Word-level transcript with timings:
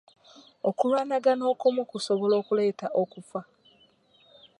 Okulwanagana 0.69 1.43
okumu 1.53 1.81
kusobola 1.91 2.33
okuleeta 2.41 2.87
okufa. 3.01 3.41